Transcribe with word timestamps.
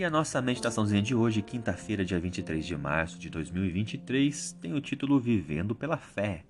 E 0.00 0.04
a 0.04 0.08
nossa 0.08 0.40
meditaçãozinha 0.40 1.02
de 1.02 1.14
hoje, 1.14 1.42
quinta-feira, 1.42 2.02
dia 2.02 2.18
23 2.18 2.64
de 2.64 2.74
março 2.74 3.18
de 3.18 3.28
2023, 3.28 4.52
tem 4.52 4.72
o 4.72 4.80
título 4.80 5.20
Vivendo 5.20 5.74
pela 5.74 5.98
Fé. 5.98 6.42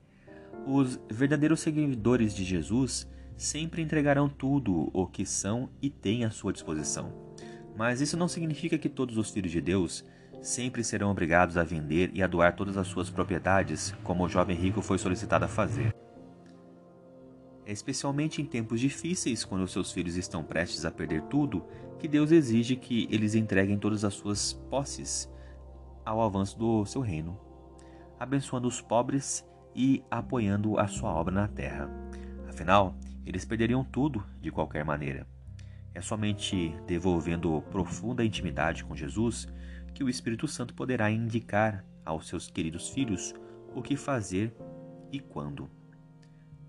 Os 0.64 1.00
verdadeiros 1.10 1.58
seguidores 1.58 2.32
de 2.32 2.44
Jesus 2.44 3.08
sempre 3.36 3.82
entregarão 3.82 4.28
tudo 4.28 4.88
o 4.94 5.04
que 5.04 5.26
são 5.26 5.68
e 5.82 5.90
têm 5.90 6.24
à 6.24 6.30
sua 6.30 6.52
disposição. 6.52 7.12
Mas 7.76 8.00
isso 8.00 8.16
não 8.16 8.28
significa 8.28 8.78
que 8.78 8.88
todos 8.88 9.18
os 9.18 9.32
filhos 9.32 9.50
de 9.50 9.60
Deus 9.60 10.04
sempre 10.40 10.84
serão 10.84 11.10
obrigados 11.10 11.56
a 11.56 11.64
vender 11.64 12.12
e 12.14 12.22
a 12.22 12.28
doar 12.28 12.54
todas 12.54 12.76
as 12.76 12.86
suas 12.86 13.10
propriedades, 13.10 13.92
como 14.04 14.22
o 14.22 14.28
jovem 14.28 14.56
rico 14.56 14.80
foi 14.80 14.96
solicitado 14.96 15.46
a 15.46 15.48
fazer. 15.48 15.92
Especialmente 17.70 18.42
em 18.42 18.44
tempos 18.44 18.80
difíceis, 18.80 19.44
quando 19.44 19.68
seus 19.68 19.92
filhos 19.92 20.16
estão 20.16 20.42
prestes 20.42 20.84
a 20.84 20.90
perder 20.90 21.22
tudo, 21.22 21.64
que 22.00 22.08
Deus 22.08 22.32
exige 22.32 22.74
que 22.74 23.06
eles 23.12 23.36
entreguem 23.36 23.78
todas 23.78 24.04
as 24.04 24.14
suas 24.14 24.52
posses 24.52 25.30
ao 26.04 26.20
avanço 26.20 26.58
do 26.58 26.84
seu 26.84 27.00
reino, 27.00 27.38
abençoando 28.18 28.66
os 28.66 28.80
pobres 28.80 29.48
e 29.72 30.02
apoiando 30.10 30.80
a 30.80 30.88
sua 30.88 31.10
obra 31.10 31.32
na 31.32 31.46
terra. 31.46 31.88
Afinal, 32.48 32.96
eles 33.24 33.44
perderiam 33.44 33.84
tudo 33.84 34.26
de 34.40 34.50
qualquer 34.50 34.84
maneira. 34.84 35.24
É 35.94 36.00
somente 36.00 36.74
devolvendo 36.88 37.62
profunda 37.70 38.24
intimidade 38.24 38.82
com 38.82 38.96
Jesus 38.96 39.46
que 39.94 40.02
o 40.02 40.08
Espírito 40.08 40.48
Santo 40.48 40.74
poderá 40.74 41.08
indicar 41.08 41.84
aos 42.04 42.26
seus 42.26 42.50
queridos 42.50 42.88
filhos 42.88 43.32
o 43.76 43.80
que 43.80 43.96
fazer 43.96 44.52
e 45.12 45.20
quando. 45.20 45.70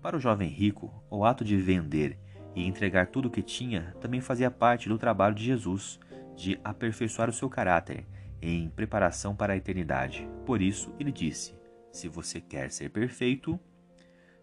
Para 0.02 0.16
o 0.16 0.20
jovem 0.20 0.48
rico, 0.48 0.92
o 1.08 1.24
ato 1.24 1.44
de 1.44 1.56
vender 1.56 2.18
e 2.56 2.66
entregar 2.66 3.06
tudo 3.06 3.28
o 3.28 3.30
que 3.30 3.40
tinha 3.40 3.94
também 4.00 4.20
fazia 4.20 4.50
parte 4.50 4.88
do 4.88 4.98
trabalho 4.98 5.32
de 5.32 5.44
Jesus, 5.44 6.00
de 6.34 6.58
aperfeiçoar 6.64 7.30
o 7.30 7.32
seu 7.32 7.48
caráter 7.48 8.04
em 8.42 8.68
preparação 8.68 9.36
para 9.36 9.52
a 9.52 9.56
eternidade. 9.56 10.28
Por 10.44 10.60
isso, 10.60 10.92
ele 10.98 11.12
disse: 11.12 11.54
Se 11.92 12.08
você 12.08 12.40
quer 12.40 12.72
ser 12.72 12.90
perfeito, 12.90 13.58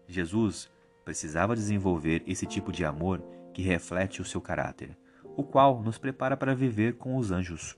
Jesus 0.08 0.70
precisava 1.04 1.54
desenvolver 1.54 2.22
esse 2.26 2.46
tipo 2.46 2.72
de 2.72 2.82
amor 2.82 3.22
que 3.52 3.60
reflete 3.60 4.22
o 4.22 4.24
seu 4.24 4.40
caráter, 4.40 4.96
o 5.36 5.44
qual 5.44 5.82
nos 5.82 5.98
prepara 5.98 6.38
para 6.38 6.54
viver 6.54 6.94
com 6.94 7.16
os 7.16 7.30
anjos. 7.30 7.76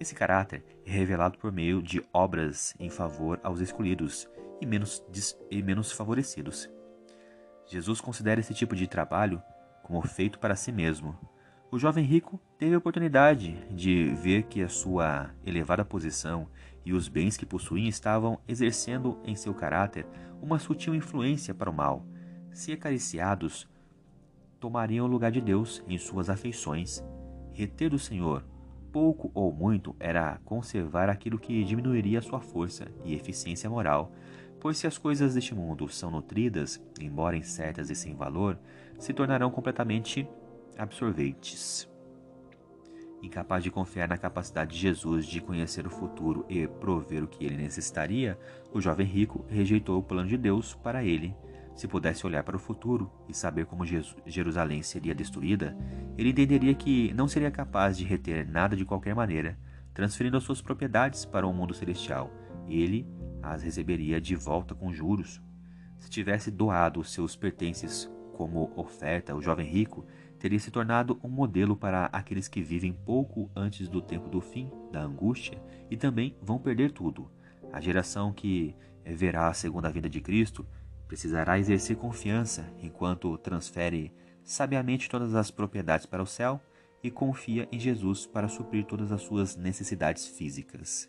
Esse 0.00 0.14
caráter 0.14 0.64
é 0.86 0.90
revelado 0.90 1.36
por 1.36 1.52
meio 1.52 1.82
de 1.82 2.02
obras 2.10 2.74
em 2.80 2.88
favor 2.88 3.38
aos 3.42 3.60
escolhidos 3.60 4.26
e 4.62 4.66
menos, 4.66 5.04
e 5.50 5.62
menos 5.62 5.92
favorecidos. 5.92 6.70
Jesus 7.68 8.00
considera 8.00 8.40
esse 8.40 8.54
tipo 8.54 8.74
de 8.74 8.86
trabalho 8.86 9.42
como 9.82 10.00
feito 10.02 10.38
para 10.38 10.56
si 10.56 10.72
mesmo. 10.72 11.16
O 11.70 11.78
jovem 11.78 12.04
rico 12.04 12.40
teve 12.58 12.74
a 12.74 12.78
oportunidade 12.78 13.52
de 13.70 14.08
ver 14.14 14.44
que 14.44 14.62
a 14.62 14.68
sua 14.68 15.30
elevada 15.44 15.84
posição 15.84 16.48
e 16.82 16.94
os 16.94 17.08
bens 17.08 17.36
que 17.36 17.44
possuía 17.44 17.88
estavam 17.88 18.40
exercendo 18.48 19.18
em 19.22 19.36
seu 19.36 19.52
caráter 19.52 20.06
uma 20.40 20.58
sutil 20.58 20.94
influência 20.94 21.54
para 21.54 21.70
o 21.70 21.74
mal. 21.74 22.06
Se 22.50 22.72
acariciados, 22.72 23.68
tomariam 24.58 25.04
o 25.04 25.08
lugar 25.08 25.30
de 25.30 25.42
Deus 25.42 25.82
em 25.86 25.98
suas 25.98 26.30
afeições. 26.30 27.04
Reter 27.52 27.90
do 27.90 27.98
Senhor, 27.98 28.44
pouco 28.90 29.30
ou 29.34 29.52
muito, 29.52 29.94
era 30.00 30.40
conservar 30.44 31.10
aquilo 31.10 31.38
que 31.38 31.62
diminuiria 31.64 32.22
sua 32.22 32.40
força 32.40 32.88
e 33.04 33.14
eficiência 33.14 33.68
moral, 33.68 34.10
pois 34.60 34.78
se 34.78 34.86
as 34.86 34.98
coisas 34.98 35.34
deste 35.34 35.54
mundo 35.54 35.88
são 35.88 36.10
nutridas, 36.10 36.80
embora 37.00 37.36
incertas 37.36 37.90
e 37.90 37.94
sem 37.94 38.14
valor, 38.14 38.58
se 38.98 39.12
tornarão 39.12 39.50
completamente 39.50 40.28
absorventes. 40.76 41.88
Incapaz 43.22 43.64
de 43.64 43.70
confiar 43.70 44.08
na 44.08 44.16
capacidade 44.16 44.72
de 44.72 44.78
Jesus 44.78 45.26
de 45.26 45.40
conhecer 45.40 45.86
o 45.86 45.90
futuro 45.90 46.46
e 46.48 46.66
prover 46.68 47.24
o 47.24 47.26
que 47.26 47.44
ele 47.44 47.56
necessitaria, 47.56 48.38
o 48.72 48.80
jovem 48.80 49.06
rico 49.06 49.44
rejeitou 49.48 49.98
o 49.98 50.02
plano 50.02 50.28
de 50.28 50.36
Deus 50.36 50.74
para 50.74 51.02
ele. 51.02 51.34
Se 51.74 51.86
pudesse 51.86 52.26
olhar 52.26 52.42
para 52.42 52.56
o 52.56 52.60
futuro 52.60 53.10
e 53.28 53.34
saber 53.34 53.66
como 53.66 53.84
Jerusalém 54.26 54.82
seria 54.82 55.14
destruída, 55.14 55.76
ele 56.16 56.30
entenderia 56.30 56.74
que 56.74 57.12
não 57.14 57.28
seria 57.28 57.50
capaz 57.50 57.96
de 57.96 58.04
reter 58.04 58.48
nada 58.48 58.76
de 58.76 58.84
qualquer 58.84 59.14
maneira, 59.14 59.56
transferindo 59.94 60.36
as 60.36 60.44
suas 60.44 60.60
propriedades 60.60 61.24
para 61.24 61.46
o 61.46 61.50
um 61.50 61.52
mundo 61.52 61.74
celestial. 61.74 62.32
Ele 62.68 63.06
as 63.42 63.62
receberia 63.62 64.20
de 64.20 64.34
volta 64.34 64.74
com 64.74 64.92
juros. 64.92 65.40
Se 65.98 66.08
tivesse 66.10 66.50
doado 66.50 67.02
seus 67.04 67.36
pertences 67.36 68.10
como 68.32 68.72
oferta, 68.76 69.34
o 69.34 69.42
jovem 69.42 69.66
rico 69.66 70.06
teria 70.38 70.58
se 70.58 70.70
tornado 70.70 71.18
um 71.22 71.28
modelo 71.28 71.76
para 71.76 72.06
aqueles 72.06 72.46
que 72.46 72.62
vivem 72.62 72.92
pouco 72.92 73.50
antes 73.54 73.88
do 73.88 74.00
tempo 74.00 74.28
do 74.28 74.40
fim, 74.40 74.70
da 74.92 75.02
angústia, 75.02 75.60
e 75.90 75.96
também 75.96 76.36
vão 76.40 76.58
perder 76.58 76.92
tudo. 76.92 77.28
A 77.72 77.80
geração 77.80 78.32
que 78.32 78.74
verá 79.04 79.48
a 79.48 79.54
segunda 79.54 79.90
vinda 79.90 80.08
de 80.08 80.20
Cristo 80.20 80.66
precisará 81.06 81.58
exercer 81.58 81.96
confiança 81.96 82.70
enquanto 82.80 83.36
transfere 83.38 84.12
sabiamente 84.44 85.08
todas 85.08 85.34
as 85.34 85.50
propriedades 85.50 86.06
para 86.06 86.22
o 86.22 86.26
céu 86.26 86.60
e 87.02 87.10
confia 87.10 87.68
em 87.72 87.78
Jesus 87.78 88.26
para 88.26 88.48
suprir 88.48 88.84
todas 88.84 89.10
as 89.12 89.22
suas 89.22 89.56
necessidades 89.56 90.26
físicas. 90.26 91.08